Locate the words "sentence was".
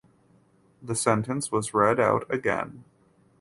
0.95-1.75